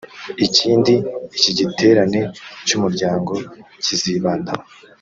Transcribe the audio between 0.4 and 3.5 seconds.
Ikindi iki giterane cy’umuryango